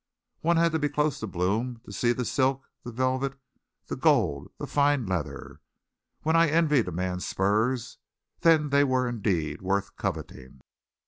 One 0.39 0.57
had 0.57 0.71
to 0.71 0.79
be 0.79 0.89
close 0.89 1.19
to 1.19 1.27
Blome 1.27 1.79
to 1.85 1.91
see 1.91 2.11
the 2.11 2.25
silk, 2.25 2.63
the 2.83 2.91
velvet, 2.91 3.37
the 3.85 3.95
gold, 3.95 4.49
the 4.57 4.65
fine 4.65 5.05
leather. 5.05 5.61
When 6.23 6.35
I 6.35 6.49
envied 6.49 6.87
a 6.87 6.91
man's 6.91 7.27
spurs 7.27 7.99
then 8.39 8.69
they 8.71 8.83
were 8.83 9.07
indeed 9.07 9.61
worth 9.61 9.95
coveting. 9.97 10.61